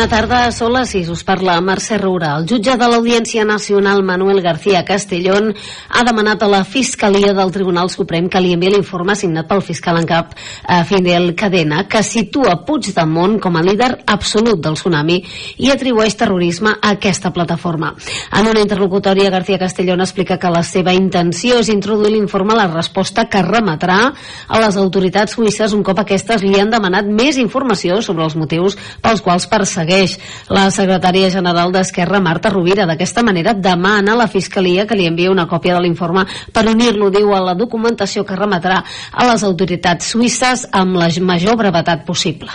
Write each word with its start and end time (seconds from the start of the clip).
Bona 0.00 0.16
tarda, 0.16 0.38
són 0.48 0.70
les 0.72 0.94
6, 0.94 1.10
us 1.12 1.20
parla 1.28 1.58
Mercè 1.60 1.98
Roura. 2.00 2.30
El 2.38 2.46
jutge 2.48 2.72
de 2.80 2.86
l'Audiència 2.88 3.42
Nacional 3.44 3.98
Manuel 4.00 4.38
García 4.40 4.80
Castellón 4.88 5.50
ha 5.52 6.04
demanat 6.08 6.40
a 6.40 6.46
la 6.48 6.62
Fiscalia 6.64 7.34
del 7.36 7.50
Tribunal 7.52 7.90
Suprem 7.92 8.30
que 8.32 8.40
li 8.40 8.54
enviï 8.56 8.70
l'informe 8.72 9.12
signat 9.12 9.44
pel 9.50 9.60
fiscal 9.60 9.98
en 10.00 10.08
cap 10.08 10.32
eh, 10.32 10.78
Fidel 10.88 11.34
Cadena 11.36 11.82
que 11.84 12.00
situa 12.00 12.54
Puigdemont 12.64 13.36
com 13.44 13.58
a 13.60 13.64
líder 13.66 13.90
absolut 14.14 14.62
del 14.64 14.78
tsunami 14.78 15.18
i 15.66 15.68
atribueix 15.74 16.16
terrorisme 16.16 16.72
a 16.72 16.94
aquesta 16.94 17.34
plataforma. 17.36 17.92
En 18.40 18.48
una 18.48 18.64
interlocutòria, 18.64 19.28
García 19.28 19.60
Castellón 19.60 20.00
explica 20.00 20.40
que 20.40 20.54
la 20.56 20.64
seva 20.64 20.96
intenció 20.96 21.60
és 21.60 21.68
introduir 21.68 22.14
l'informe 22.14 22.56
a 22.56 22.62
la 22.62 22.70
resposta 22.72 23.26
que 23.28 23.44
remetrà 23.44 24.00
a 24.48 24.64
les 24.64 24.80
autoritats 24.80 25.36
suïsses 25.36 25.76
un 25.76 25.84
cop 25.84 26.00
aquestes 26.00 26.40
li 26.40 26.56
han 26.56 26.72
demanat 26.72 27.04
més 27.04 27.36
informació 27.36 28.00
sobre 28.00 28.24
els 28.24 28.40
motius 28.40 28.80
pels 29.04 29.20
quals 29.20 29.44
persegueixen 29.44 29.89
persegueix. 29.90 30.18
La 30.48 30.70
secretària 30.70 31.30
general 31.30 31.72
d'Esquerra, 31.72 32.20
Marta 32.20 32.50
Rovira, 32.50 32.86
d'aquesta 32.86 33.22
manera 33.22 33.54
demana 33.54 34.14
a 34.14 34.16
la 34.16 34.28
Fiscalia 34.28 34.86
que 34.86 34.96
li 34.96 35.06
enviï 35.06 35.30
una 35.30 35.46
còpia 35.46 35.74
de 35.74 35.82
l'informe 35.82 36.26
per 36.52 36.66
unir-lo, 36.68 37.10
diu, 37.10 37.34
a 37.34 37.40
la 37.40 37.54
documentació 37.54 38.24
que 38.24 38.36
remetrà 38.36 38.82
a 39.12 39.30
les 39.30 39.44
autoritats 39.44 40.12
suïsses 40.12 40.68
amb 40.72 40.96
la 40.96 41.10
major 41.20 41.56
brevetat 41.56 42.06
possible. 42.06 42.50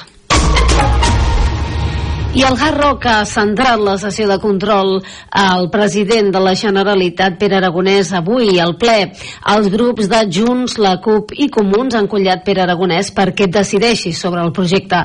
I 2.36 2.42
el 2.44 2.58
Hard 2.60 2.82
Rock 2.82 3.06
ha 3.08 3.22
centrat 3.24 3.80
la 3.80 3.94
sessió 3.96 4.26
de 4.28 4.36
control 4.44 4.98
al 5.40 5.70
president 5.72 6.34
de 6.36 6.40
la 6.44 6.52
Generalitat, 6.60 7.38
Pere 7.40 7.56
Aragonès, 7.62 8.10
avui 8.12 8.58
al 8.60 8.74
ple. 8.76 9.14
Els 9.54 9.70
grups 9.72 10.10
de 10.12 10.20
Junts, 10.28 10.74
la 10.84 10.98
CUP 11.00 11.32
i 11.32 11.48
Comuns 11.48 11.96
han 11.96 12.10
collat 12.12 12.44
Pere 12.44 12.66
Aragonès 12.66 13.14
perquè 13.16 13.48
decideixi 13.48 14.12
sobre 14.12 14.44
el 14.44 14.52
projecte 14.52 15.00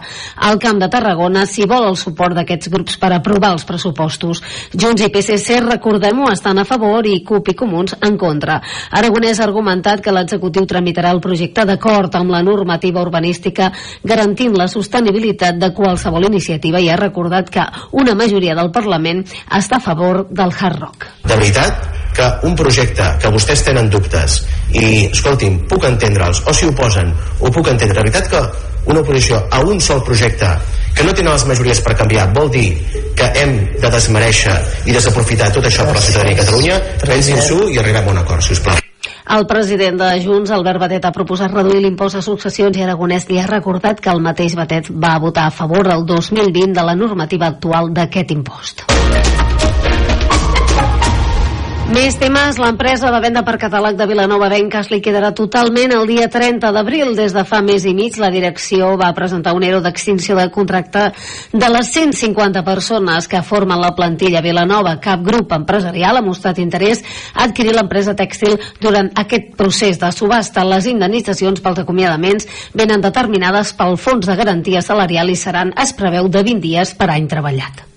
al 0.49 0.59
Camp 0.59 0.81
de 0.83 0.89
Tarragona 0.91 1.45
si 1.47 1.69
vol 1.71 1.87
el 1.93 1.99
suport 2.01 2.35
d'aquests 2.35 2.73
grups 2.73 2.99
per 2.99 3.13
aprovar 3.15 3.53
els 3.55 3.67
pressupostos. 3.69 4.43
Junts 4.75 5.07
i 5.07 5.13
PSC, 5.15 5.61
recordem-ho, 5.69 6.33
estan 6.35 6.59
a 6.59 6.67
favor 6.67 7.07
i 7.07 7.23
CUP 7.23 7.53
i 7.55 7.57
Comuns 7.63 7.95
en 8.03 8.19
contra. 8.19 8.59
Aragonès 8.91 9.39
ha 9.39 9.47
argumentat 9.47 10.03
que 10.03 10.17
l'executiu 10.17 10.67
tramitarà 10.67 11.15
el 11.15 11.23
projecte 11.23 11.63
d'acord 11.63 12.19
amb 12.19 12.35
la 12.35 12.43
normativa 12.43 13.07
urbanística 13.07 13.71
garantint 14.03 14.59
la 14.59 14.67
sostenibilitat 14.67 15.63
de 15.63 15.71
qualsevol 15.79 16.27
iniciativa 16.27 16.83
i 16.83 16.91
ha 16.91 16.99
recordat 16.99 17.20
recordat 17.21 17.51
que 17.51 17.65
una 17.93 18.15
majoria 18.15 18.55
del 18.57 18.71
Parlament 18.73 19.25
està 19.53 19.77
a 19.77 19.85
favor 19.85 20.27
del 20.31 20.53
hard 20.53 20.81
rock. 20.81 21.07
De 21.25 21.37
veritat 21.37 21.89
que 22.17 22.27
un 22.49 22.57
projecte 22.57 23.05
que 23.21 23.31
vostès 23.31 23.63
tenen 23.65 23.91
dubtes 23.91 24.41
i, 24.73 25.07
escolti'm, 25.11 25.67
puc 25.71 25.87
entendre'ls, 25.87 26.43
o 26.47 26.55
si 26.55 26.67
ho 26.67 26.75
posen, 26.75 27.13
ho 27.41 27.53
puc 27.53 27.69
entendre. 27.69 28.01
De 28.01 28.09
veritat 28.09 28.29
que 28.33 28.43
una 28.91 29.05
oposició 29.05 29.43
a 29.51 29.61
un 29.61 29.81
sol 29.81 30.03
projecte 30.03 30.49
que 30.97 31.05
no 31.05 31.15
tenen 31.15 31.33
les 31.33 31.47
majories 31.47 31.81
per 31.85 31.95
canviar 32.01 32.31
vol 32.35 32.51
dir 32.51 32.69
que 33.15 33.31
hem 33.39 33.57
de 33.79 33.93
desmereixer 33.93 34.57
i 34.87 34.97
desaprofitar 34.97 35.53
tot 35.55 35.69
això 35.69 35.87
per 35.87 36.01
la 36.01 36.07
ciutadania 36.09 36.35
de 36.35 36.43
Catalunya 36.43 36.85
pensin-s'ho 37.05 37.67
i 37.69 37.79
arribem 37.79 38.09
a 38.09 38.17
un 38.17 38.25
acord, 38.25 38.43
si 38.43 38.57
us 38.57 38.65
plau. 38.65 38.80
El 39.31 39.47
president 39.47 39.95
de 40.01 40.07
Junts, 40.25 40.51
Albert 40.51 40.81
Batet, 40.83 41.05
ha 41.07 41.13
proposat 41.15 41.53
reduir 41.55 41.85
l'impost 41.85 42.19
a 42.19 42.23
successions 42.27 42.75
i 42.75 42.83
Aragonès 42.83 43.29
li 43.29 43.39
ha 43.39 43.47
recordat 43.47 44.03
que 44.03 44.11
el 44.11 44.25
mateix 44.25 44.57
Batet 44.59 44.91
va 44.91 45.13
votar 45.23 45.47
a 45.47 45.55
favor 45.55 45.87
el 45.95 46.03
2020 46.09 46.75
de 46.75 46.89
la 46.89 46.99
normativa 46.99 47.47
actual 47.55 47.95
d'aquest 47.95 48.35
impost. 48.35 48.91
Més 51.91 52.15
temes. 52.15 52.55
L'empresa 52.63 53.09
de 53.11 53.19
venda 53.19 53.41
per 53.43 53.57
catàleg 53.59 53.97
de 53.99 54.07
Vilanova 54.07 54.47
Benques 54.53 54.93
li 54.93 55.01
quedarà 55.03 55.33
totalment 55.35 55.91
el 55.97 56.05
dia 56.07 56.29
30 56.31 56.71
d'abril. 56.71 57.17
Des 57.19 57.35
de 57.35 57.43
fa 57.43 57.59
més 57.67 57.83
i 57.83 57.95
mig, 57.99 58.15
la 58.23 58.29
direcció 58.31 58.93
va 59.01 59.09
presentar 59.17 59.57
un 59.59 59.67
ero 59.67 59.81
d'extinció 59.83 60.37
de 60.39 60.47
contracte 60.55 61.09
de 61.51 61.73
les 61.75 61.91
150 61.91 62.63
persones 62.63 63.27
que 63.27 63.43
formen 63.43 63.83
la 63.83 63.91
plantilla 63.99 64.45
Vilanova. 64.45 64.95
Cap 65.03 65.27
grup 65.27 65.51
empresarial 65.59 66.21
ha 66.21 66.23
mostrat 66.23 66.63
interès 66.63 67.03
a 67.35 67.49
adquirir 67.49 67.75
l'empresa 67.75 68.15
tèxtil 68.15 68.55
durant 68.79 69.11
aquest 69.19 69.51
procés 69.59 69.99
de 69.99 70.13
subhasta. 70.15 70.63
Les 70.63 70.87
indemnitzacions 70.95 71.59
pels 71.59 71.83
acomiadaments 71.83 72.47
venen 72.71 73.03
determinades 73.03 73.75
pel 73.75 73.99
Fons 73.99 74.31
de 74.31 74.39
Garantia 74.39 74.87
Salarial 74.87 75.35
i 75.35 75.37
seran, 75.37 75.75
es 75.75 75.91
preveu, 75.99 76.31
de 76.31 76.47
20 76.47 76.69
dies 76.71 76.95
per 76.95 77.11
any 77.11 77.27
treballat. 77.27 77.89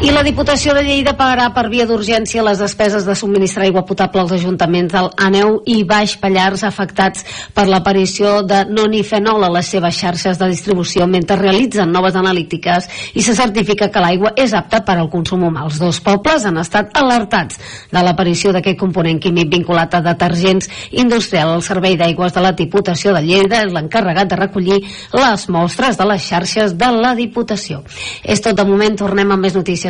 I 0.00 0.08
la 0.08 0.22
Diputació 0.24 0.72
de 0.72 0.80
Lleida 0.80 1.12
pagarà 1.12 1.50
per 1.52 1.66
via 1.68 1.84
d'urgència 1.84 2.40
les 2.40 2.56
despeses 2.62 3.04
de 3.04 3.12
subministrar 3.12 3.66
aigua 3.66 3.82
potable 3.84 4.22
als 4.22 4.30
ajuntaments 4.32 4.94
del 4.94 5.10
Aneu 5.20 5.58
i 5.68 5.82
Baix 5.84 6.14
Pallars 6.16 6.62
afectats 6.64 7.26
per 7.52 7.66
l'aparició 7.68 8.38
de 8.40 8.62
nonifenol 8.64 9.44
a 9.44 9.50
les 9.52 9.68
seves 9.68 9.98
xarxes 9.98 10.40
de 10.40 10.48
distribució 10.48 11.04
mentre 11.04 11.36
realitzen 11.36 11.92
noves 11.92 12.16
analítiques 12.16 12.88
i 13.12 13.20
se 13.20 13.34
certifica 13.36 13.90
que 13.92 14.00
l'aigua 14.00 14.32
és 14.40 14.54
apta 14.56 14.80
per 14.86 14.96
al 14.96 15.10
consum 15.12 15.44
humà. 15.50 15.66
Els 15.68 15.76
dos 15.82 16.00
pobles 16.00 16.48
han 16.48 16.56
estat 16.64 16.96
alertats 16.96 17.60
de 17.92 18.00
l'aparició 18.00 18.54
d'aquest 18.56 18.80
component 18.80 19.20
químic 19.20 19.52
vinculat 19.52 19.98
a 19.98 20.02
detergents 20.08 20.70
industrial. 20.96 21.58
El 21.58 21.66
Servei 21.68 22.00
d'Aigües 22.00 22.32
de 22.32 22.46
la 22.46 22.54
Diputació 22.56 23.12
de 23.12 23.20
Lleida 23.28 23.66
és 23.66 23.76
l'encarregat 23.76 24.32
de 24.32 24.40
recollir 24.40 24.80
les 25.12 25.46
mostres 25.52 26.00
de 26.00 26.08
les 26.08 26.24
xarxes 26.24 26.78
de 26.80 26.90
la 26.96 27.12
Diputació. 27.20 27.84
És 28.24 28.40
tot 28.40 28.56
de 28.56 28.64
moment, 28.64 28.96
tornem 28.96 29.36
amb 29.36 29.44
més 29.44 29.60
notícies 29.60 29.89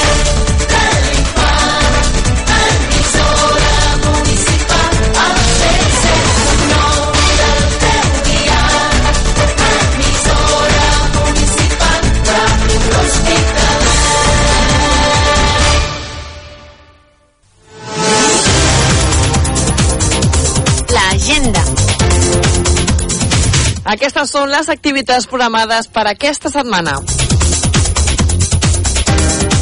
Aquestes 24.01 24.31
són 24.33 24.49
les 24.49 24.65
activitats 24.73 25.27
programades 25.29 25.85
per 25.93 26.07
aquesta 26.09 26.49
setmana. 26.49 26.95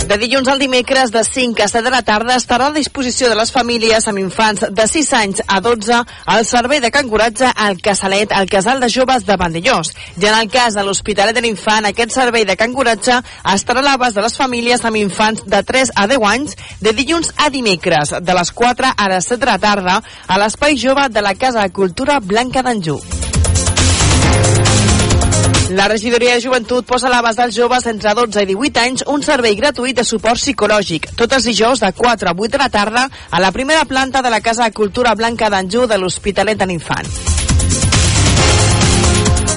De 0.08 0.16
dilluns 0.22 0.48
al 0.48 0.62
dimecres 0.64 1.12
de 1.12 1.26
5 1.28 1.66
a 1.66 1.68
7 1.68 1.84
de 1.84 1.92
la 1.92 2.00
tarda 2.08 2.38
estarà 2.40 2.70
a 2.70 2.72
disposició 2.78 3.28
de 3.28 3.36
les 3.36 3.52
famílies 3.52 4.08
amb 4.08 4.22
infants 4.22 4.64
de 4.72 4.86
6 4.88 5.10
anys 5.20 5.42
a 5.44 5.60
12 5.60 5.98
al 6.38 6.46
servei 6.48 6.80
de 6.80 6.88
cancoratge 6.96 7.52
al 7.52 7.82
Casalet, 7.84 8.32
al 8.32 8.48
Casal 8.48 8.80
de 8.80 8.88
Joves 8.88 9.28
de 9.28 9.36
Vandellós. 9.36 9.91
I 10.16 10.32
en 10.32 10.38
el 10.38 10.47
cas 10.47 10.80
de 10.80 10.88
l'Hospitalet 10.88 11.35
de 11.35 11.44
l'Infant, 11.44 11.92
aquest 11.92 12.16
servei 12.16 12.47
de 12.47 12.56
cancoratge 12.56 13.20
estarà 13.58 13.84
a 13.84 13.88
l'abast 13.90 14.16
de 14.16 14.24
les 14.24 14.40
famílies 14.40 14.88
amb 14.88 15.02
infants 15.03 15.44
de 15.44 15.66
3 15.74 15.92
a 16.00 16.08
10 16.08 16.30
anys 16.32 16.56
de 16.80 16.96
dilluns 16.96 17.35
a 17.35 17.52
dimecres, 17.52 18.16
de 18.24 18.40
les 18.40 18.56
4 18.56 18.96
a 18.96 19.09
les 19.12 19.34
7 19.34 19.44
de 19.44 19.52
la 19.52 19.59
tarda, 19.59 20.00
a 20.28 20.40
l'Espai 20.40 20.80
Jove 20.80 21.09
de 21.12 21.28
la 21.28 21.35
Casa 21.35 21.68
de 21.68 21.76
Cultura 21.76 22.22
Blanca 22.24 22.64
d'Anjou. 22.64 23.03
La 25.70 25.88
regidoria 25.88 26.34
de 26.34 26.42
joventut 26.42 26.86
posa 26.90 27.06
a 27.08 27.12
l'abast 27.14 27.38
dels 27.38 27.54
joves 27.54 27.86
entre 27.92 28.16
12 28.18 28.42
i 28.42 28.48
18 28.50 28.80
anys 28.82 29.04
un 29.14 29.22
servei 29.22 29.54
gratuït 29.54 30.00
de 30.00 30.06
suport 30.08 30.42
psicològic, 30.42 31.12
tots 31.20 31.38
els 31.38 31.46
dijous 31.46 31.84
de 31.84 31.92
4 31.94 32.32
a 32.32 32.34
8 32.34 32.56
de 32.56 32.62
la 32.62 32.70
tarda 32.74 33.04
a 33.30 33.42
la 33.44 33.52
primera 33.54 33.86
planta 33.86 34.24
de 34.26 34.32
la 34.34 34.42
Casa 34.42 34.66
de 34.66 34.74
Cultura 34.74 35.14
Blanca 35.14 35.52
d'Anjou 35.54 35.86
de 35.86 36.00
l'Hospitalet 36.02 36.58
de 36.58 36.66
l'Infant. 36.66 37.06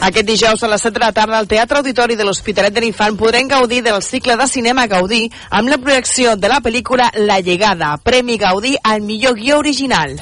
Aquest 0.02 0.28
dijous 0.28 0.62
a 0.62 0.68
les 0.68 0.84
7 0.84 0.98
de 0.98 1.04
la 1.06 1.12
tarda 1.16 1.38
al 1.38 1.48
Teatre 1.48 1.80
Auditori 1.80 2.20
de 2.20 2.28
l'Hospitalet 2.28 2.76
de 2.76 2.84
l'Infant 2.84 3.16
podrem 3.16 3.48
gaudir 3.48 3.80
del 3.80 4.02
cicle 4.04 4.36
de 4.36 4.50
cinema 4.52 4.86
Gaudí 4.92 5.24
amb 5.48 5.72
la 5.72 5.80
projecció 5.80 6.36
de 6.36 6.52
la 6.52 6.60
pel·lícula 6.60 7.08
La 7.24 7.40
Llegada, 7.40 7.96
Premi 8.04 8.36
Gaudí 8.36 8.76
al 8.82 9.00
millor 9.00 9.40
guió 9.40 9.64
original. 9.64 10.18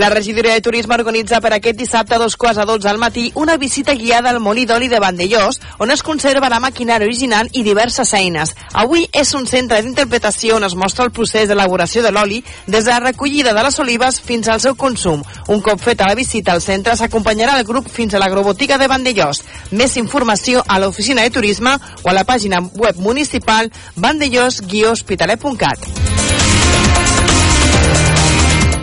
La 0.00 0.08
regidoria 0.08 0.54
de 0.54 0.62
turisme 0.62 0.96
organitza 0.96 1.42
per 1.44 1.50
aquest 1.52 1.76
dissabte 1.76 2.14
a 2.16 2.18
dos 2.18 2.32
quarts 2.40 2.62
a 2.62 2.64
12 2.64 2.88
al 2.88 2.96
matí 2.96 3.26
una 3.34 3.58
visita 3.60 3.92
guiada 3.92 4.30
al 4.30 4.38
molí 4.40 4.64
d'oli 4.64 4.88
de 4.88 4.96
Vandellós, 4.98 5.58
on 5.76 5.92
es 5.92 6.02
conserva 6.02 6.48
la 6.48 6.60
maquinària 6.64 7.04
original 7.04 7.50
i 7.52 7.60
diverses 7.60 8.14
eines. 8.16 8.54
Avui 8.72 9.04
és 9.12 9.34
un 9.36 9.44
centre 9.44 9.82
d'interpretació 9.84 10.56
on 10.56 10.64
es 10.64 10.72
mostra 10.72 11.04
el 11.04 11.12
procés 11.12 11.52
d'elaboració 11.52 12.00
de 12.00 12.14
l'oli 12.16 12.40
des 12.66 12.86
de 12.86 12.94
la 12.94 13.04
recollida 13.04 13.52
de 13.52 13.66
les 13.66 13.78
olives 13.84 14.22
fins 14.24 14.48
al 14.48 14.64
seu 14.64 14.74
consum. 14.74 15.20
Un 15.52 15.60
cop 15.60 15.84
feta 15.84 16.08
la 16.08 16.16
visita 16.16 16.56
al 16.56 16.64
centre 16.64 16.96
s'acompanyarà 16.96 17.60
el 17.60 17.68
grup 17.68 17.92
fins 17.92 18.14
a 18.14 18.24
l'agrobotiga 18.24 18.80
de 18.80 18.88
Vandellós. 18.88 19.44
Més 19.70 20.00
informació 20.00 20.64
a 20.66 20.80
l'oficina 20.80 21.28
de 21.28 21.36
turisme 21.36 21.76
o 21.76 22.08
a 22.08 22.16
la 22.16 22.24
pàgina 22.24 22.64
web 22.72 22.96
municipal 22.96 23.68
vandellós-hospitalet.cat. 23.96 26.39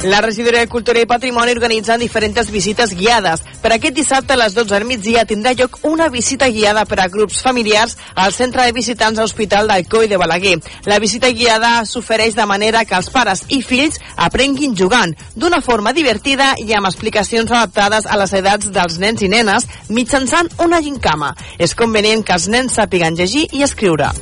La 0.08 0.22
regidoria 0.22 0.62
de 0.62 0.70
Cultura 0.70 1.02
i 1.02 1.06
Patrimoni 1.06 1.52
organitza 1.52 1.98
diferents 2.00 2.48
visites 2.48 2.94
guiades. 2.96 3.42
Per 3.60 3.74
aquest 3.76 3.96
dissabte 3.98 4.32
a 4.34 4.38
les 4.40 4.54
12 4.56 4.72
del 4.72 4.86
migdia 4.88 5.26
tindrà 5.28 5.52
lloc 5.52 5.82
una 5.90 6.08
visita 6.08 6.48
guiada 6.48 6.86
per 6.88 7.02
a 7.04 7.10
grups 7.12 7.42
familiars 7.44 7.98
al 8.16 8.32
centre 8.32 8.64
de 8.64 8.72
visitants 8.72 9.20
a 9.20 9.26
l'Hospital 9.26 9.68
d'Alcoi 9.68 10.08
de 10.08 10.22
Balaguer. 10.22 10.56
La 10.88 11.02
visita 11.04 11.28
guiada 11.28 11.84
s'ofereix 11.84 12.40
de 12.40 12.48
manera 12.48 12.86
que 12.86 12.96
els 12.96 13.12
pares 13.12 13.44
i 13.50 13.60
fills 13.60 14.00
aprenguin 14.16 14.80
jugant, 14.80 15.12
d'una 15.36 15.60
forma 15.60 15.92
divertida 15.92 16.54
i 16.64 16.72
amb 16.72 16.88
explicacions 16.88 17.52
adaptades 17.52 18.08
a 18.08 18.16
les 18.24 18.40
edats 18.40 18.72
dels 18.72 19.00
nens 19.04 19.28
i 19.28 19.34
nenes 19.36 19.68
mitjançant 19.90 20.48
una 20.64 20.80
gincama. 20.80 21.36
És 21.60 21.76
convenient 21.76 22.24
que 22.24 22.40
els 22.40 22.48
nens 22.48 22.80
sàpiguen 22.80 23.20
llegir 23.20 23.50
i 23.52 23.68
escriure. 23.68 24.14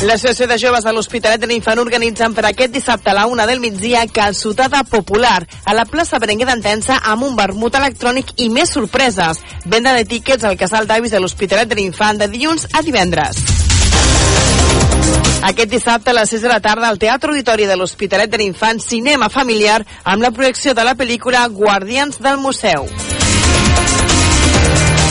L'Associació 0.00 0.46
de 0.48 0.56
Joves 0.56 0.84
de 0.86 0.92
l'Hospitalet 0.96 1.42
de 1.42 1.48
l'Infant 1.50 1.78
organitzen 1.82 2.32
per 2.32 2.46
aquest 2.48 2.72
dissabte 2.72 3.10
a 3.10 3.14
la 3.18 3.26
una 3.28 3.44
del 3.44 3.60
migdia 3.60 4.06
calçotada 4.08 4.80
popular 4.88 5.42
a 5.68 5.74
la 5.76 5.84
plaça 5.84 6.18
Berenguer 6.22 6.46
d'Entensa 6.48 6.96
amb 7.12 7.26
un 7.26 7.36
vermut 7.36 7.76
electrònic 7.76 8.32
i 8.40 8.48
més 8.48 8.72
sorpreses. 8.72 9.42
Venda 9.66 9.92
de 9.92 10.06
tíquets 10.08 10.48
al 10.48 10.56
casal 10.56 10.88
d'avis 10.88 11.12
de 11.12 11.20
l'Hospitalet 11.20 11.68
de 11.68 11.76
l'Infant 11.82 12.16
de 12.16 12.30
dilluns 12.32 12.64
a 12.72 12.80
divendres. 12.80 13.44
Aquest 15.52 15.68
dissabte 15.68 16.14
a 16.14 16.16
les 16.16 16.32
6 16.32 16.48
de 16.48 16.54
la 16.54 16.60
tarda 16.64 16.88
al 16.88 16.98
Teatre 16.98 17.36
Auditori 17.36 17.68
de 17.68 17.76
l'Hospitalet 17.76 18.32
de 18.32 18.40
l'Infant 18.40 18.80
Cinema 18.80 19.28
Familiar 19.28 19.82
amb 20.04 20.24
la 20.24 20.32
projecció 20.32 20.72
de 20.72 20.84
la 20.84 20.96
pel·lícula 20.96 21.44
Guardians 21.52 22.24
del 22.24 22.40
Museu. 22.40 22.88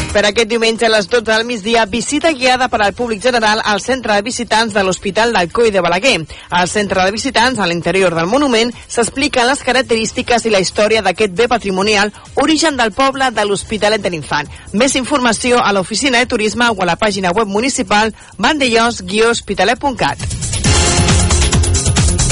Per 0.10 0.24
aquest 0.26 0.50
diumenge 0.50 0.88
a 0.88 0.90
les 0.90 1.06
12 1.06 1.30
del 1.30 1.44
migdia, 1.46 1.84
visita 1.86 2.32
guiada 2.34 2.66
per 2.68 2.80
al 2.82 2.96
públic 2.98 3.22
general 3.22 3.62
al 3.64 3.80
centre 3.80 4.16
de 4.16 4.24
visitants 4.26 4.74
de 4.74 4.82
l'Hospital 4.84 5.34
d'Alcoi 5.34 5.70
de 5.70 5.84
Balaguer. 5.86 6.26
Al 6.50 6.68
centre 6.68 7.04
de 7.06 7.14
visitants, 7.14 7.60
a 7.60 7.68
l'interior 7.70 8.16
del 8.18 8.26
monument, 8.26 8.74
s'expliquen 8.88 9.46
les 9.46 9.62
característiques 9.62 10.46
i 10.46 10.54
la 10.54 10.64
història 10.66 11.06
d'aquest 11.06 11.38
bé 11.38 11.48
patrimonial, 11.48 12.12
origen 12.42 12.78
del 12.78 12.92
poble 12.92 13.30
de 13.30 13.46
l'Hospitalet 13.46 14.02
de 14.02 14.10
l'Infant. 14.10 14.50
Més 14.74 14.98
informació 14.98 15.62
a 15.62 15.74
l'oficina 15.78 16.18
de 16.18 16.32
turisme 16.34 16.74
o 16.74 16.82
a 16.82 16.90
la 16.90 16.98
pàgina 16.98 17.30
web 17.30 17.48
municipal 17.48 18.10
vandellós-hospitalet.cat. 18.38 20.59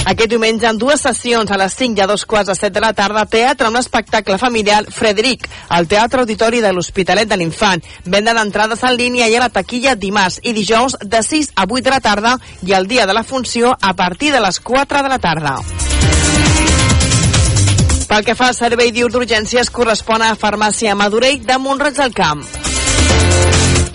Aquest 0.08 0.32
diumenge, 0.32 0.64
en 0.70 0.78
dues 0.80 1.02
sessions, 1.04 1.50
a 1.52 1.58
les 1.60 1.74
5 1.76 2.00
i 2.00 2.02
a 2.06 2.08
dos 2.08 2.24
quarts 2.24 2.48
de 2.48 2.56
7 2.56 2.72
de 2.78 2.84
la 2.84 2.94
tarda, 2.96 3.26
teatre 3.28 3.68
un 3.68 3.76
espectacle 3.76 4.38
familiar 4.40 4.86
Frederic, 4.88 5.50
al 5.68 5.90
Teatre 5.92 6.22
Auditori 6.24 6.62
de 6.64 6.72
l'Hospitalet 6.72 7.28
de 7.28 7.36
l'Infant. 7.36 7.84
Venda 8.06 8.32
d'entrades 8.38 8.86
en 8.88 8.96
línia 8.96 9.28
i 9.28 9.36
a 9.36 9.42
la 9.44 9.52
taquilla 9.52 9.98
dimarts 10.00 10.40
i 10.44 10.54
dijous 10.56 10.96
de 11.04 11.20
6 11.24 11.52
a 11.56 11.68
8 11.68 11.84
de 11.90 11.92
la 11.92 12.00
tarda 12.00 12.38
i 12.64 12.72
el 12.78 12.88
dia 12.88 13.06
de 13.06 13.18
la 13.18 13.26
funció 13.28 13.76
a 13.82 13.94
partir 14.00 14.32
de 14.32 14.40
les 14.40 14.62
4 14.62 15.04
de 15.04 15.12
la 15.12 15.20
tarda. 15.20 15.58
Pel 18.08 18.24
que 18.24 18.38
fa 18.40 18.48
al 18.48 18.56
servei 18.56 18.96
d'urgències, 18.96 19.68
correspon 19.70 20.24
a 20.24 20.32
Farmàcia 20.40 20.96
Madurell 20.96 21.44
de 21.44 21.60
Montroig 21.60 22.00
del 22.00 22.16
Camp. 22.16 22.67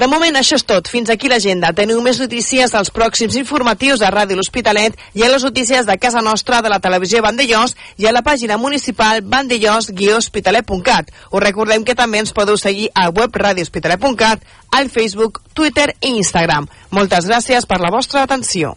De 0.02 0.08
moment 0.10 0.34
això 0.34 0.56
és 0.58 0.64
tot. 0.66 0.88
Fins 0.90 1.12
aquí 1.12 1.28
l'agenda. 1.30 1.68
Teniu 1.78 2.00
més 2.02 2.18
notícies 2.18 2.72
dels 2.74 2.88
pròxims 2.90 3.36
informatius 3.38 4.00
a 4.02 4.08
Ràdio 4.10 4.34
L'Hospitalet 4.34 4.96
i 5.14 5.22
a 5.22 5.28
les 5.30 5.44
notícies 5.46 5.86
de 5.86 5.94
casa 6.02 6.18
nostra 6.26 6.58
de 6.58 6.72
la 6.72 6.80
televisió 6.82 7.20
Vandellós 7.22 7.76
i 8.02 8.08
a 8.10 8.12
la 8.16 8.24
pàgina 8.26 8.56
municipal 8.58 9.22
vandellós-hospitalet.cat. 9.22 11.12
Us 11.30 11.44
recordem 11.44 11.86
que 11.86 11.94
també 11.94 12.18
ens 12.18 12.34
podeu 12.34 12.58
seguir 12.58 12.88
a 12.98 13.12
web 13.14 13.30
radiohospitalet.cat, 13.44 14.42
al 14.74 14.90
Facebook, 14.90 15.38
Twitter 15.54 15.92
i 16.00 16.16
Instagram. 16.16 16.66
Moltes 16.90 17.30
gràcies 17.30 17.70
per 17.70 17.78
la 17.78 17.94
vostra 17.94 18.26
atenció. 18.26 18.74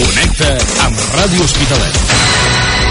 Connecta 0.00 0.56
amb 0.88 1.04
Ràdio 1.20 1.44
Hospitalet. 1.44 2.81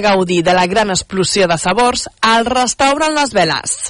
Gaudir 0.00 0.42
de 0.44 0.54
la 0.56 0.66
gran 0.66 0.90
explosió 0.90 1.48
de 1.48 1.58
sabors 1.58 2.08
al 2.20 2.46
restaurant 2.46 3.14
Les 3.16 3.34
Veles. 3.36 3.89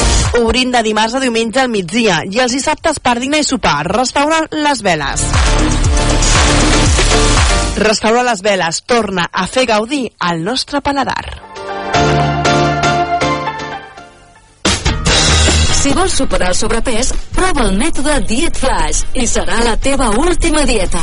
Obrint 0.39 0.71
de 0.71 0.79
dimarts 0.85 1.13
a 1.17 1.19
diumenge 1.19 1.59
al 1.59 1.67
migdia 1.67 2.21
i 2.23 2.39
els 2.39 2.53
dissabtes 2.55 3.01
per 3.03 3.17
dinar 3.19 3.41
i 3.41 3.43
sopar. 3.43 3.83
Restaurant 3.91 4.47
Les 4.63 4.81
Veles. 4.85 5.25
Restaurant 7.81 8.27
Les 8.29 8.43
Veles 8.45 8.79
torna 8.87 9.27
a 9.27 9.43
fer 9.47 9.65
gaudir 9.67 10.05
al 10.19 10.39
nostre 10.45 10.79
paladar. 10.79 11.25
Si 15.81 15.91
vols 15.97 16.15
superar 16.15 16.53
el 16.53 16.55
sobrepès, 16.55 17.11
prova 17.35 17.65
el 17.67 17.75
mètode 17.75 18.21
Diet 18.29 18.55
Flash 18.55 19.17
i 19.17 19.27
serà 19.27 19.59
la 19.65 19.75
teva 19.81 20.11
última 20.21 20.63
dieta. 20.69 21.01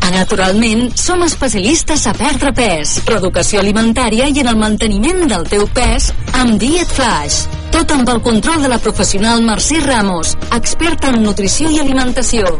A 0.00 0.10
Naturalment, 0.10 0.90
som 0.96 1.22
especialistes 1.22 2.06
a 2.08 2.14
perdre 2.16 2.52
pes, 2.56 2.96
reeducació 3.06 3.60
alimentària 3.60 4.26
i 4.28 4.42
en 4.42 4.50
el 4.50 4.58
manteniment 4.60 5.26
del 5.30 5.46
teu 5.48 5.66
pes 5.76 6.10
amb 6.40 6.56
Diet 6.60 6.90
Flash. 6.96 7.44
Tot 7.70 7.92
amb 7.94 8.08
el 8.10 8.20
control 8.24 8.64
de 8.64 8.70
la 8.72 8.80
professional 8.82 9.44
Mercè 9.46 9.78
Ramos, 9.84 10.34
experta 10.56 11.12
en 11.14 11.22
nutrició 11.22 11.70
i 11.70 11.78
alimentació. 11.82 12.50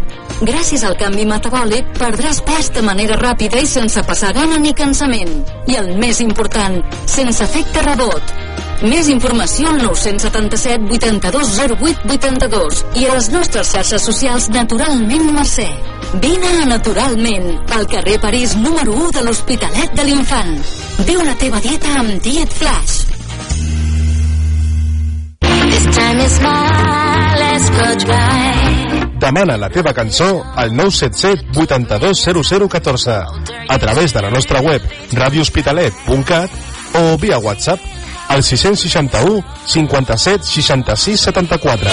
Gràcies 0.41 0.85
al 0.87 0.97
canvi 1.01 1.27
metabòlic, 1.29 1.91
perdràs 1.99 2.41
pes 2.47 2.71
de 2.77 2.85
manera 2.87 3.19
ràpida 3.21 3.61
i 3.61 3.69
sense 3.69 4.05
passar 4.07 4.33
gana 4.37 4.61
ni 4.63 4.73
cansament. 4.77 5.35
I 5.67 5.81
el 5.83 5.95
més 5.99 6.23
important, 6.25 6.81
sense 7.11 7.45
efecte 7.45 7.83
rebot. 7.89 8.37
Més 8.81 9.11
informació 9.13 9.69
al 9.69 9.83
977 9.83 10.87
82 10.97 11.51
08 11.61 12.15
82 12.15 12.79
i 12.97 13.05
a 13.05 13.17
les 13.19 13.27
nostres 13.29 13.75
xarxes 13.75 14.07
socials 14.09 14.47
Naturalment 14.55 15.27
Mercè. 15.37 15.67
Vine 16.23 16.49
a 16.63 16.65
Naturalment, 16.71 17.51
al 17.77 17.85
carrer 17.93 18.17
París 18.23 18.57
número 18.57 18.97
1 18.97 19.11
de 19.19 19.27
l'Hospitalet 19.27 19.93
de 19.93 20.09
l'Infant. 20.09 20.57
Viu 21.05 21.21
la 21.27 21.37
teva 21.37 21.61
dieta 21.61 21.93
amb 22.01 22.17
Diet 22.25 22.57
Flash. 22.57 23.05
This 25.45 25.87
time 25.93 26.25
is 26.25 26.41
mine, 26.41 27.37
let's 27.37 27.69
go 27.77 27.93
dry. 28.07 29.07
Demana 29.21 29.61
la 29.61 29.69
teva 29.69 29.93
cançó 29.93 30.43
al 30.57 30.73
977 30.75 31.61
82 31.61 32.25
0014 32.73 33.21
a 33.69 33.79
través 33.79 34.15
de 34.15 34.23
la 34.23 34.31
nostra 34.31 34.65
web 34.65 34.81
radiohospitalet.cat 35.13 36.51
o 36.97 37.19
via 37.19 37.39
WhatsApp 37.39 38.00
al 38.31 38.45
661 38.45 39.45
57 39.67 40.45
66 40.47 41.21
74. 41.21 41.91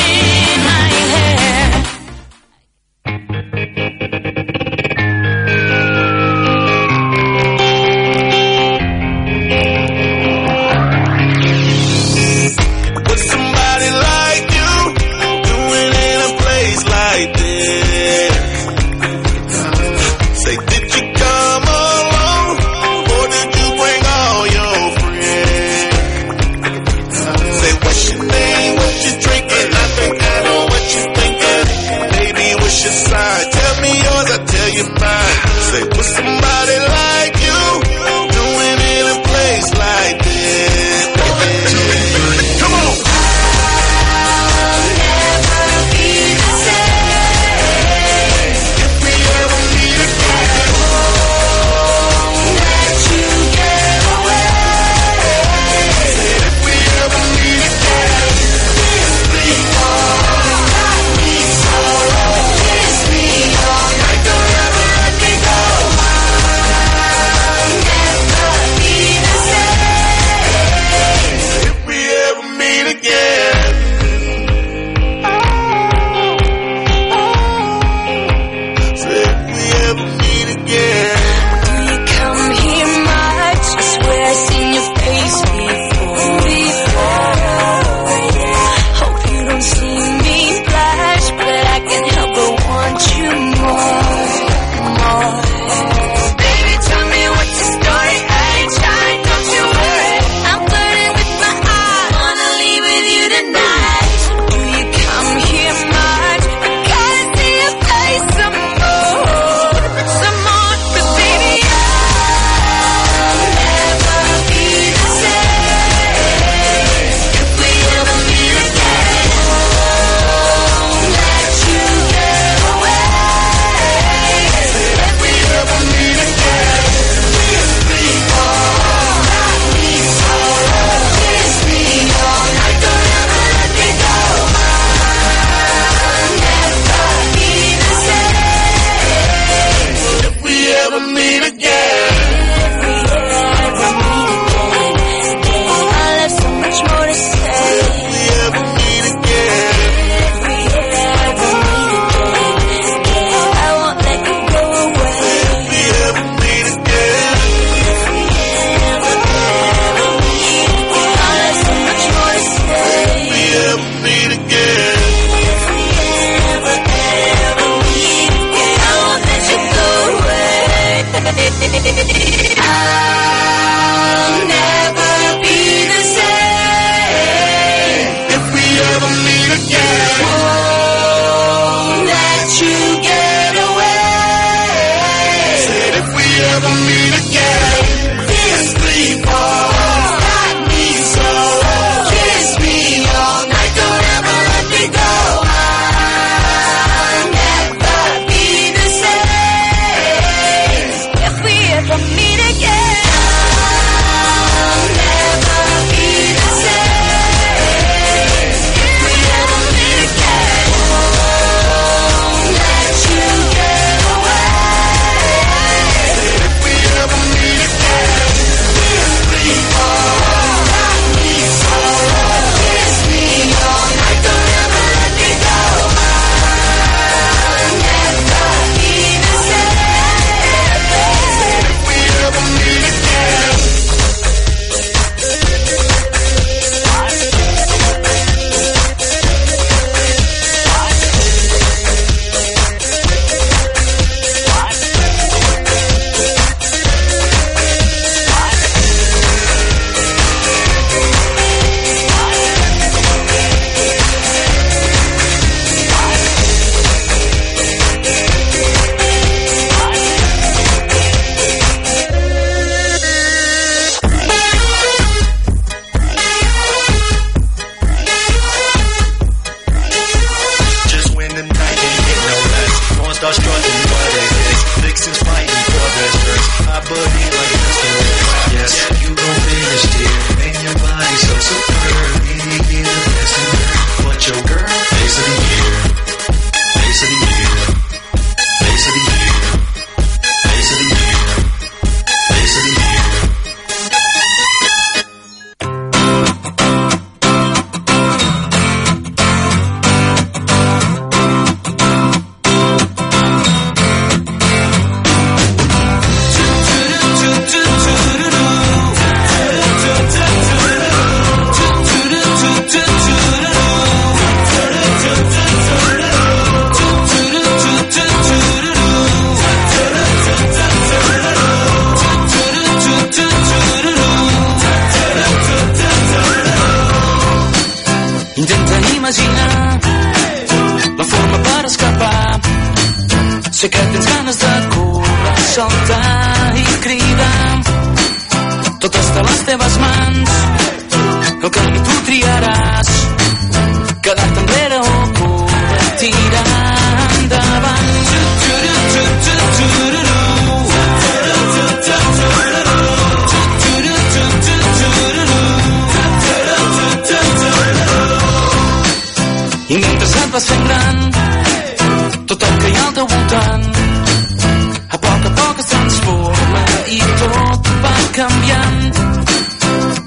canviant. 368.17 368.99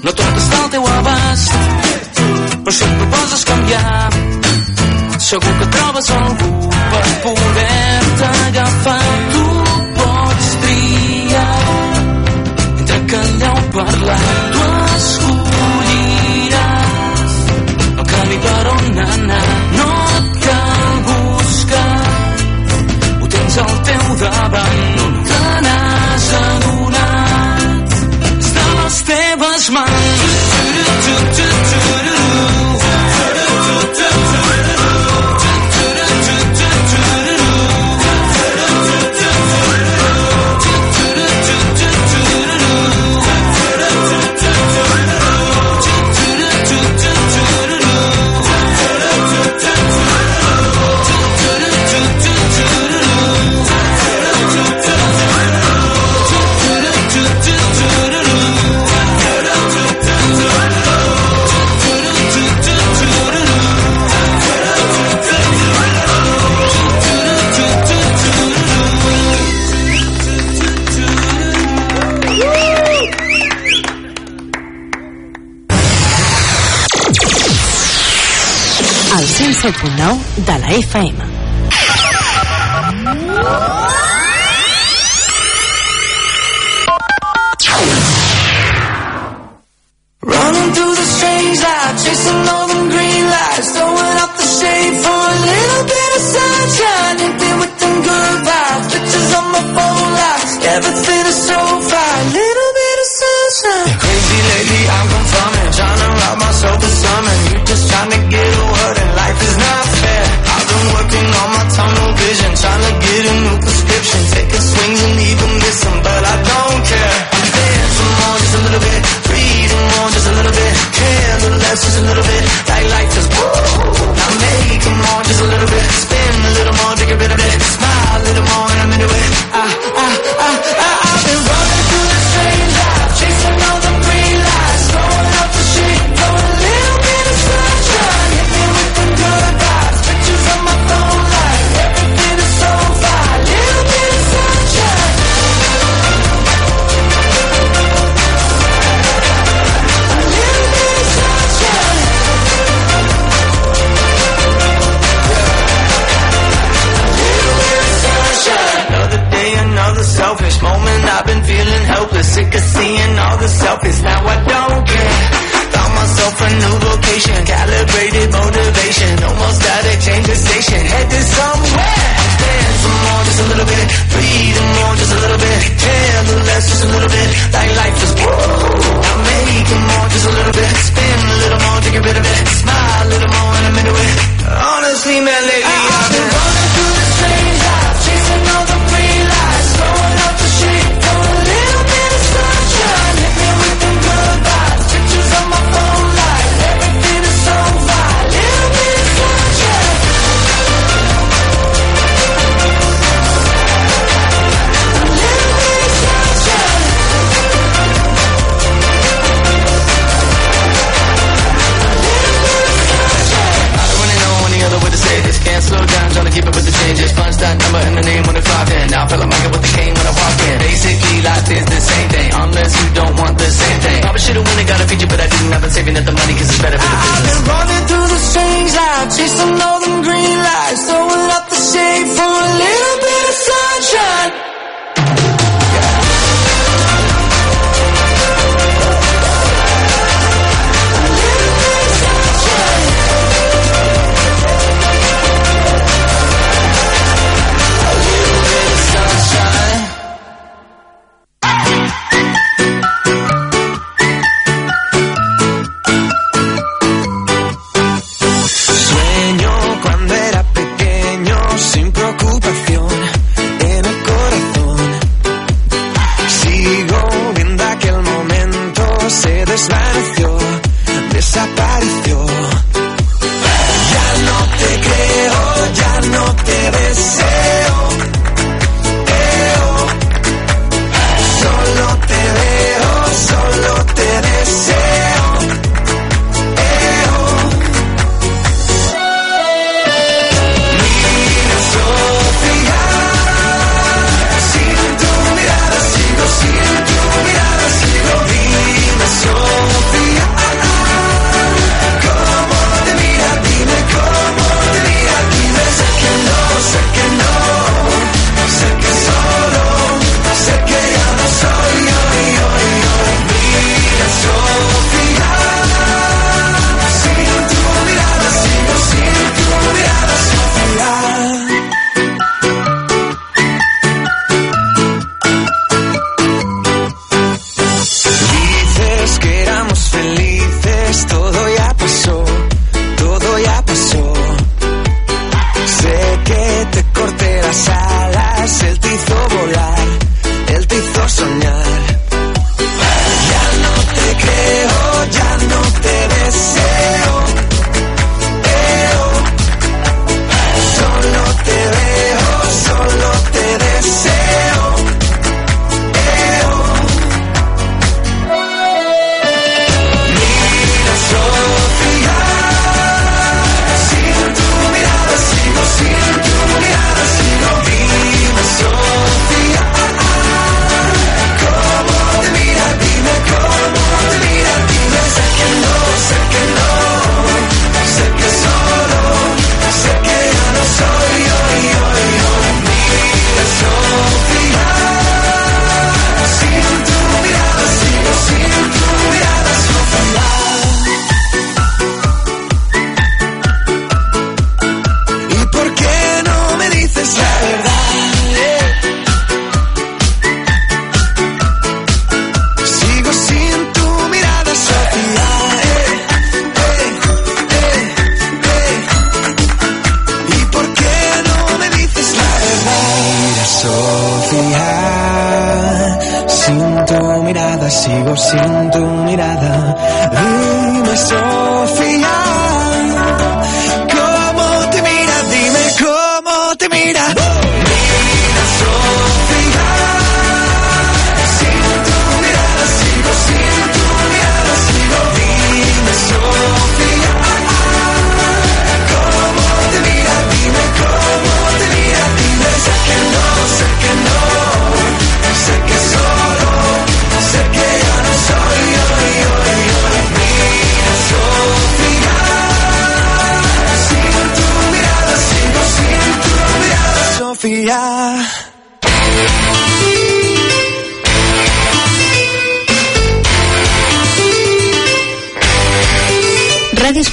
No 0.03 0.11
tot 0.11 0.39
està 0.41 0.57
al 0.63 0.71
teu 0.73 0.87
abast, 0.93 1.53
però 2.65 2.73
si 2.75 2.87
et 2.87 2.97
proposes 3.03 3.45
canviar, 3.51 4.09
segur 5.29 5.53
que 5.61 5.69
trobes 5.77 6.11
algú 6.17 6.51
per 6.73 7.05
poder-te 7.27 8.33
agafar. 8.47 9.00
smile. 29.71 30.10
107.9 79.61 80.17
de 80.43 80.57
la 80.59 80.67
FM. 80.71 81.30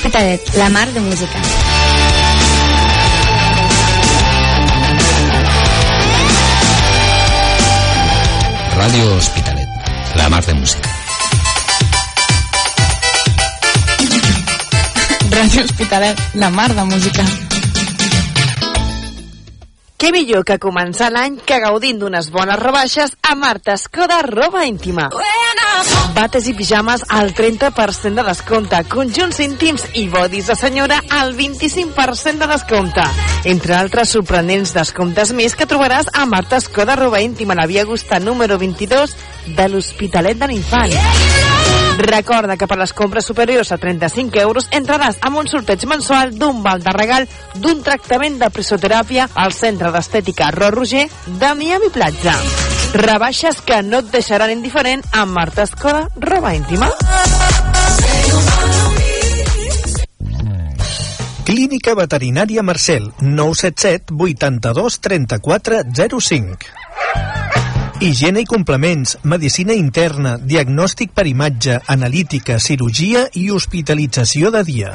Hospitalet, 0.09 0.55
la 0.57 0.71
mar 0.71 0.89
de 0.91 1.01
música. 1.01 1.39
Ràdio 8.79 9.17
Hospitalet, 9.19 9.69
la 10.17 10.29
mar 10.31 10.47
de 10.47 10.55
música. 10.55 10.89
Ràdio 15.29 15.65
Hospitalet, 15.67 16.25
la 16.41 16.51
mar 16.57 16.73
de 16.73 16.85
música. 16.89 17.29
Què 19.99 20.09
millor 20.15 20.47
que 20.49 20.57
començar 20.57 21.13
l'any 21.13 21.37
que 21.45 21.61
gaudint 21.61 22.01
d'unes 22.01 22.33
bones 22.33 22.57
rebaixes 22.65 23.13
a 23.21 23.35
Marta 23.37 23.77
Escoda 23.77 24.23
Roba 24.25 24.65
Íntima. 24.65 25.11
Bates 26.19 26.49
i 26.51 26.55
pijames 26.59 27.05
al 27.15 27.33
30% 27.35 28.19
de 28.19 28.25
descompte, 28.27 28.81
conjunts 28.91 29.39
íntims 29.45 29.85
i 29.95 30.09
bodis 30.11 30.49
de 30.51 30.57
senyora 30.59 30.99
al 31.15 31.37
25% 31.37 32.43
de 32.43 32.49
descompte. 32.51 33.05
Entre 33.47 33.77
altres 33.77 34.11
sorprenents 34.17 34.75
descomptes 34.75 35.31
més 35.37 35.55
que 35.55 35.69
trobaràs 35.71 36.11
a 36.13 36.27
Marta 36.27 36.59
Escoda 36.59 36.97
Roba 36.99 37.21
Íntima, 37.23 37.55
la 37.55 37.69
Via 37.71 37.85
Augusta 37.87 38.19
número 38.19 38.59
22 38.59 39.15
de 39.55 39.69
l'Hospitalet 39.69 40.39
de 40.39 40.49
l'Infant. 40.51 40.97
Recorda 41.99 42.57
que 42.57 42.67
per 42.71 42.79
les 42.79 42.93
compres 42.95 43.27
superiors 43.27 43.73
a 43.75 43.79
35 43.79 44.39
euros 44.43 44.69
entraràs 44.71 45.19
amb 45.27 45.43
un 45.43 45.51
sorteig 45.51 45.87
mensual 45.91 46.35
d'un 46.39 46.63
val 46.63 46.83
de 46.83 46.95
regal 46.95 47.29
d'un 47.59 47.83
tractament 47.83 48.39
de 48.39 48.51
presoteràpia 48.55 49.31
al 49.35 49.55
Centre 49.55 49.91
d'Estètica 49.95 50.53
Ro 50.55 50.71
Roger 50.79 51.09
de 51.27 51.55
Miami 51.59 51.91
Platja. 51.95 52.39
Rebaixes 52.95 53.61
que 53.61 53.83
no 53.85 54.01
et 54.01 54.09
deixaran 54.13 54.53
indiferent 54.55 55.03
amb 55.13 55.35
Marta 55.37 55.65
Escoda, 55.69 56.07
roba 56.17 56.55
íntima. 56.57 56.89
Clínica 61.49 61.95
Veterinària 61.97 62.63
Marcel, 62.63 63.11
977 63.21 64.13
82 64.17 65.01
34 65.01 65.83
05. 66.21 66.75
Higiene 68.01 68.45
i 68.45 68.47
complements, 68.47 69.17
medicina 69.25 69.75
interna, 69.75 70.37
diagnòstic 70.39 71.11
per 71.17 71.27
imatge, 71.27 71.81
analítica, 71.91 72.61
cirurgia 72.63 73.27
i 73.35 73.49
hospitalització 73.51 74.53
de 74.55 74.63
dia. 74.69 74.93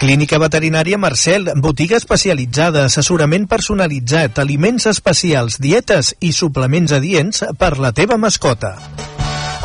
Clínica 0.00 0.38
Veterinària 0.40 0.96
Marcel, 0.96 1.50
botiga 1.60 1.98
especialitzada, 2.00 2.86
assessorament 2.88 3.44
personalitzat, 3.50 4.38
aliments 4.40 4.86
especials, 4.88 5.58
dietes 5.60 6.14
i 6.24 6.30
suplements 6.32 6.94
adients 6.96 7.42
per 7.60 7.74
la 7.76 7.90
teva 7.92 8.16
mascota. 8.16 8.78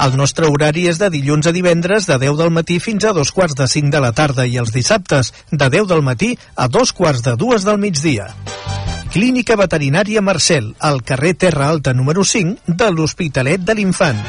El 0.03 0.17
nostre 0.19 0.49
horari 0.51 0.89
és 0.91 0.99
de 0.99 1.07
dilluns 1.13 1.47
a 1.47 1.53
divendres 1.55 2.09
de 2.09 2.17
10 2.19 2.35
del 2.41 2.51
matí 2.51 2.81
fins 2.83 3.07
a 3.07 3.13
dos 3.15 3.31
quarts 3.31 3.55
de 3.55 3.69
5 3.71 3.93
de 3.93 4.01
la 4.03 4.11
tarda 4.11 4.43
i 4.43 4.57
els 4.59 4.73
dissabtes 4.75 5.31
de 5.51 5.69
10 5.77 5.87
del 5.93 6.03
matí 6.03 6.33
a 6.55 6.67
dos 6.67 6.91
quarts 6.91 7.23
de 7.23 7.37
dues 7.39 7.63
del 7.63 7.79
migdia. 7.79 8.27
Clínica 9.15 9.55
Veterinària 9.55 10.19
Marcel, 10.19 10.73
al 10.83 10.99
carrer 11.07 11.37
Terra 11.45 11.69
Alta 11.71 11.95
número 11.95 12.27
5 12.27 12.75
de 12.75 12.91
l'Hospitalet 12.91 13.63
de 13.63 13.77
l'Infant. 13.79 14.19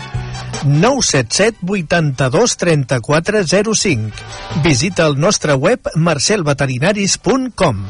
977 0.67 1.59
82 1.63 2.57
34 2.57 3.45
05. 3.47 4.13
Visita 4.65 5.07
el 5.07 5.19
nostre 5.19 5.55
web 5.55 5.81
marcelveterinaris.com. 5.95 7.85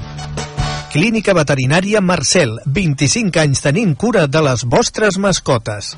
Clínica 0.92 1.34
Veterinària 1.36 2.00
Marcel, 2.00 2.60
25 2.64 3.40
anys 3.42 3.60
tenint 3.64 3.96
cura 4.00 4.26
de 4.26 4.40
les 4.46 4.64
vostres 4.64 5.18
mascotes. 5.20 5.96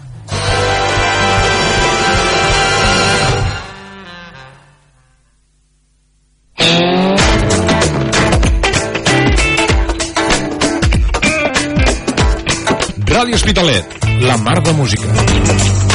Ràdio 13.09 13.35
Hospitalet, 13.35 13.95
la 14.23 14.37
mar 14.39 14.61
de 14.63 14.73
música. 14.79 15.88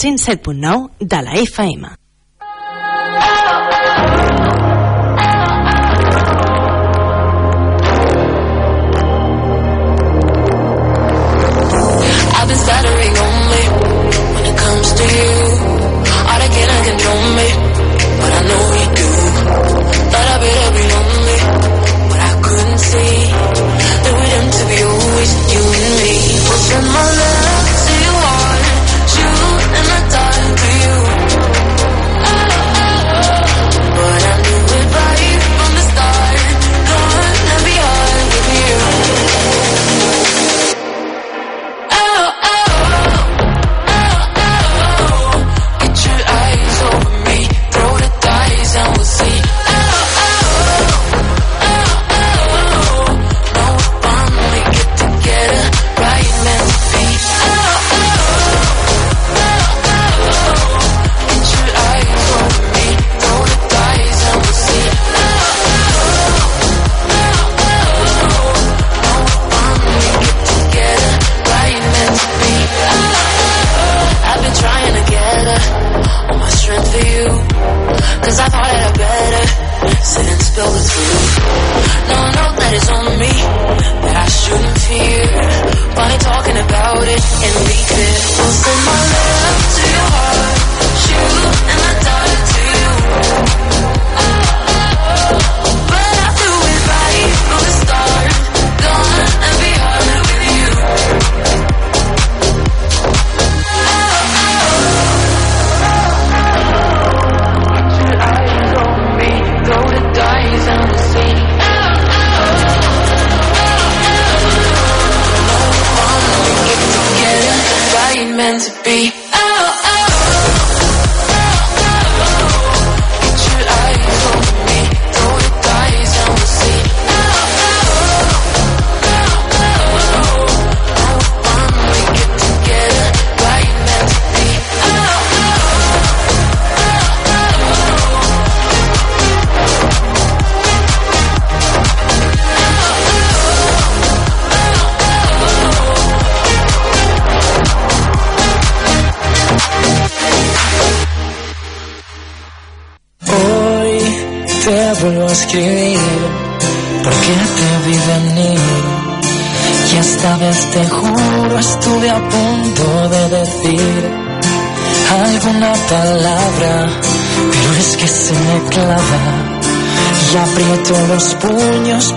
107.9 0.00 0.92
de 0.98 1.22
la 1.22 1.32
FM. 1.34 1.99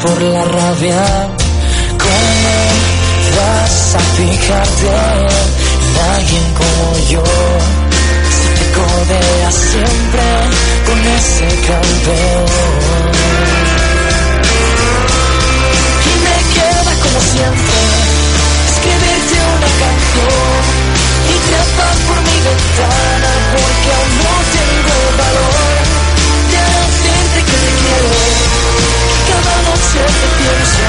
Por 0.04 0.22
la 0.22 0.43
rabia 0.43 1.01
¿Cómo 2.06 2.56
vas 3.38 3.95
a 3.95 3.99
fijarte 4.18 4.88
en 5.86 5.93
alguien 6.16 6.45
como 6.60 6.86
yo? 7.10 7.24
Si 8.36 8.47
te 8.58 8.66
codea 8.78 9.51
siempre 9.51 10.26
con 10.88 10.99
ese 11.20 11.47
campeón. 11.68 13.14
Y 16.10 16.14
me 16.26 16.38
queda 16.54 16.93
como 17.04 17.20
siempre 17.34 17.80
escribirte 18.72 19.36
una 19.56 19.70
canción 19.84 20.64
y 21.32 21.36
trepar 21.47 21.95
por 22.08 22.20
mi 22.28 22.38
ventana 22.49 23.32
porque 23.54 23.89
aún 23.97 24.14
no 24.24 24.33
noche 29.94 30.06
te 30.06 30.28
pienso 30.41 30.86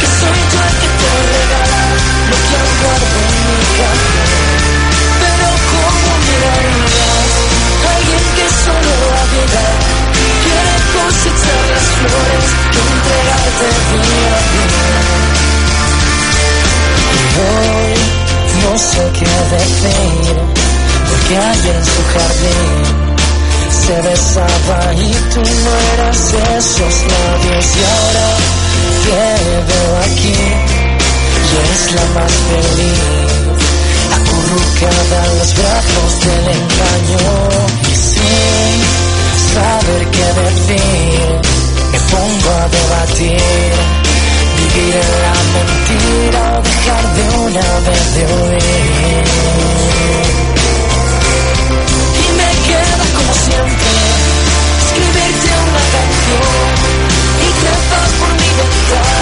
que 0.00 0.06
soy 0.06 0.40
yo 0.52 0.60
el 0.64 0.74
que 0.80 0.88
te 1.00 1.10
regala 1.34 1.82
lo 2.30 2.36
que 2.44 2.54
aún 2.60 2.74
guardo 2.80 3.16
en 3.24 3.36
mi 3.44 3.64
cajón. 3.78 4.32
Pero 5.20 5.48
cómo 5.72 6.10
mirarías 6.24 7.30
a 7.84 7.96
alguien 7.96 8.24
que 8.36 8.46
solo 8.64 8.94
vida 9.34 9.64
quiere 10.44 10.74
cosechar 10.94 11.62
las 11.70 11.86
flores 11.98 12.46
que 12.72 12.80
entregarte 12.94 13.66
día 13.92 14.36
a. 14.48 15.12
Y 17.14 17.26
hoy 17.44 17.94
no 18.62 18.72
sé 18.78 19.02
qué 19.18 19.32
decir 19.56 20.36
porque 21.08 21.34
ayer 21.36 21.76
en 21.76 21.84
su 21.84 22.02
jardín 22.12 23.13
se 23.74 24.00
besaba 24.02 24.94
y 24.94 25.10
tú 25.32 25.40
no 25.40 25.72
eras 25.94 26.34
esos 26.58 26.94
labios. 27.12 27.66
Y 27.76 27.82
ahora 27.92 28.28
veo 29.68 29.96
aquí 30.06 30.38
y 31.44 31.56
eres 31.62 31.92
la 31.96 32.04
más 32.14 32.32
feliz. 32.48 33.02
Acurrucada 34.16 35.26
en 35.26 35.38
los 35.38 35.54
brazos 35.54 36.12
del 36.24 36.46
engaño. 36.60 37.26
Y 37.82 37.94
sin 38.12 38.76
saber 39.54 40.02
qué 40.14 40.28
decir 40.42 41.40
me 41.92 41.98
pongo 42.12 42.50
a 42.60 42.68
debatir. 42.76 43.72
Vivir 44.56 44.94
en 44.94 45.12
la 45.24 45.36
mentira 45.54 46.42
o 46.58 46.62
dejar 46.62 47.04
de 47.16 47.22
una 47.44 47.68
vez 47.86 48.14
de 48.14 48.22
oír 48.44 49.93
una 55.74 55.82
canción 55.90 56.74
y 57.40 57.52
por 58.18 58.30
mi 58.40 59.13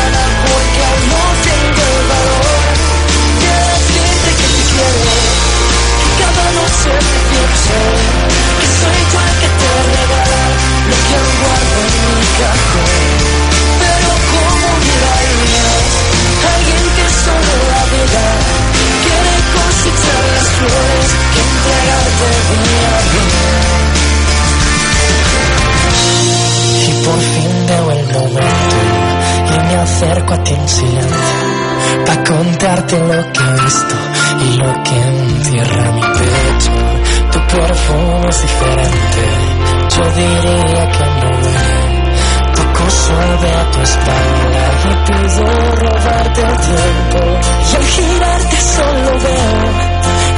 acerco 30.02 30.34
a 30.34 30.42
ti 30.42 30.52
en 30.52 30.68
silencio 30.68 31.16
para 32.04 32.24
contarte 32.24 32.98
lo 32.98 33.32
que 33.32 33.40
he 33.40 33.62
visto 33.62 33.94
y 34.40 34.56
lo 34.56 34.82
que 34.82 34.96
entierra 34.96 35.92
mi 35.92 36.02
pecho. 36.02 36.72
Tu 37.32 37.38
perfume 37.38 38.28
es 38.28 38.42
diferente, 38.42 39.22
yo 39.94 40.04
diría 40.20 40.90
que 40.90 41.04
no 41.04 41.28
huele. 41.38 42.12
Toco 42.56 42.90
suave 42.90 43.50
a 43.52 43.70
tu 43.70 43.80
espalda 43.80 44.64
y 44.84 44.94
pido 45.06 45.44
robarte 45.76 46.40
el 46.40 46.56
tiempo. 46.68 47.20
Y 47.70 47.76
al 47.76 47.84
girarte 47.84 48.56
solo 48.76 49.10
veo 49.22 49.92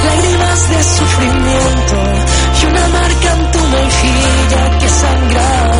lágrimas 0.05 0.69
de 0.69 0.83
sufrimiento 0.83 1.95
y 2.61 2.65
una 2.67 2.87
marca 2.99 3.31
en 3.33 3.51
tu 3.51 3.59
mejilla 3.59 4.79
que 4.79 4.89
sangra 4.89 5.74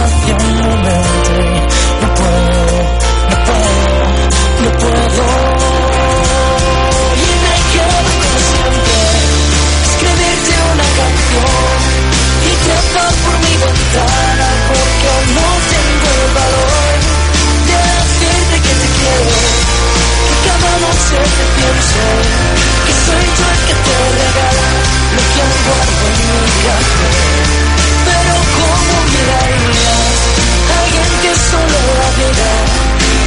que 22.85 22.93
soy 23.05 23.25
yo 23.37 23.45
el 23.53 23.59
que 23.67 23.75
te 23.85 23.95
regala 24.19 24.67
lo 25.15 25.23
que 25.31 25.39
aún 25.45 25.59
guardo 25.65 26.03
en 26.09 26.17
mi 26.25 26.51
cajón. 26.65 27.13
Pero 28.07 28.33
cómo 28.57 28.95
mirarías 29.13 30.17
alguien 30.79 31.09
que 31.23 31.31
solo 31.49 31.77
la 32.01 32.09
vida 32.19 32.51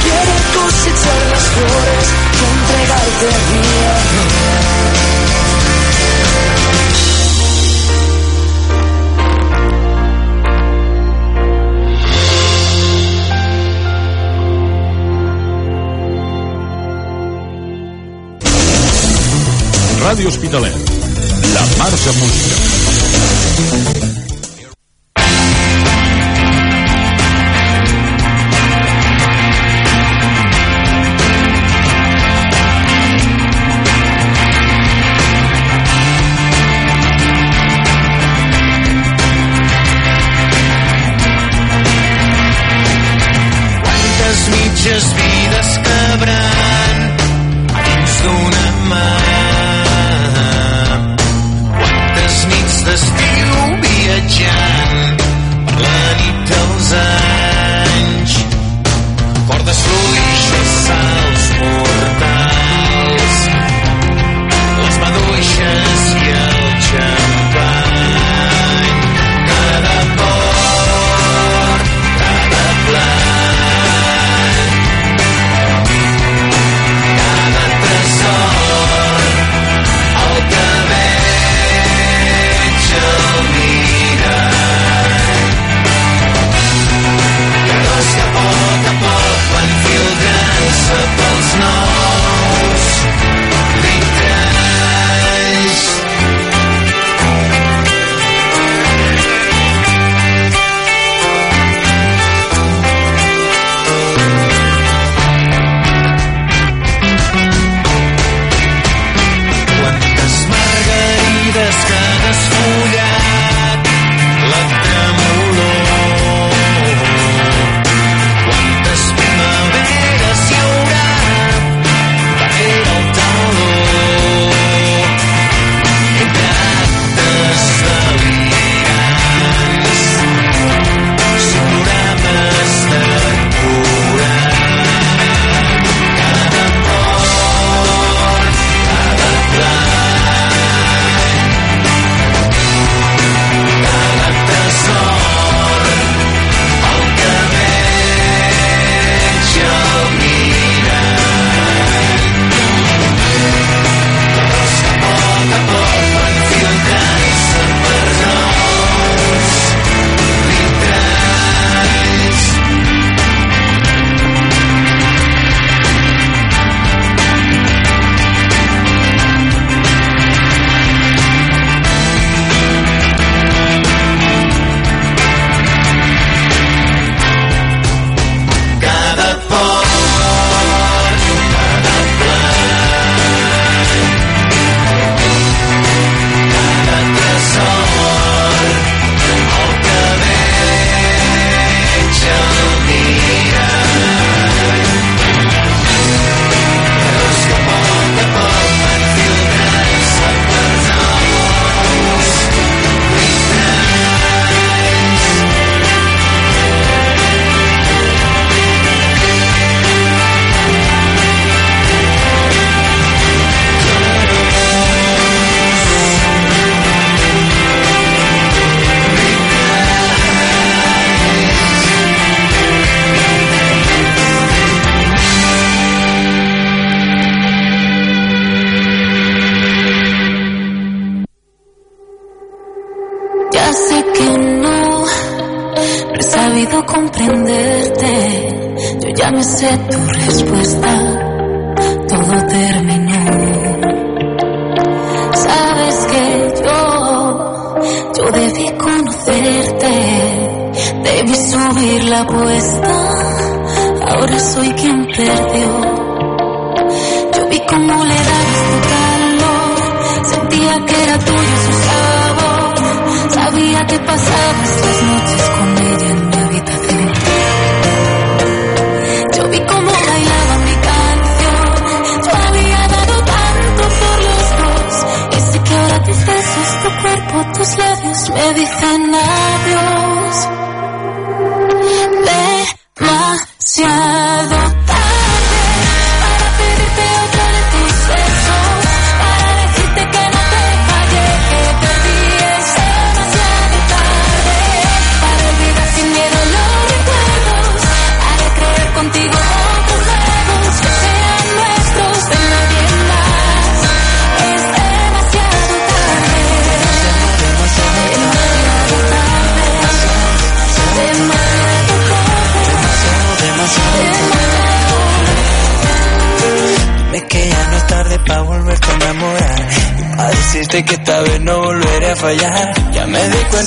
quiere 0.03 0.35
cosechar 0.55 1.21
las 1.33 1.45
flores 1.55 2.05
que 2.35 2.45
entregarte 2.55 3.25
a 3.25 3.39
día. 3.51 3.68
Ràdio 20.09 20.27
Hospitalet. 20.27 20.73
La 21.53 21.61
Mar 21.77 21.91
de 21.91 22.11
Música. 22.17 24.08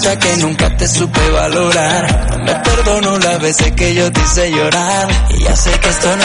muchacha 0.03 0.19
que 0.19 0.37
nunca 0.39 0.77
te 0.77 0.89
supe 0.89 1.31
valorar. 1.31 2.41
Me 2.45 2.55
perdono 2.55 3.19
las 3.19 3.41
veces 3.41 3.73
que 3.73 3.95
yo 3.95 4.11
te 4.11 4.21
hice 4.21 4.51
llorar. 4.51 5.09
Y 5.31 5.45
ya 5.45 5.55
sé 5.55 5.71
que 5.79 5.89
esto 5.89 6.17
no 6.17 6.22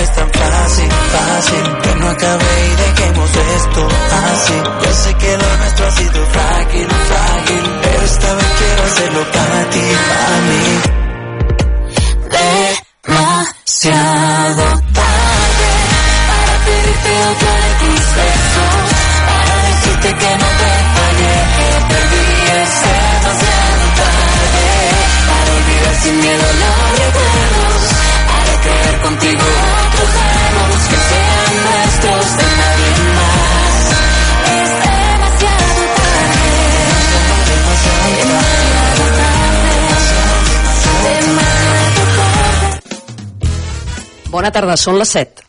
són 44.77 44.97
les 45.01 45.09
7. 45.17 45.43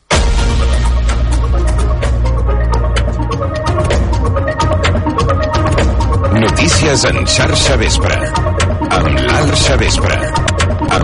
Notícies 6.39 7.05
en 7.05 7.24
xarxa 7.37 7.76
vespre. 7.76 8.18
Amb 8.99 9.09
l'Arxa 9.26 9.76
Vespre. 9.76 10.38